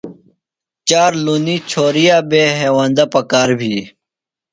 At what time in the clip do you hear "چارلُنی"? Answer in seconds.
0.87-1.55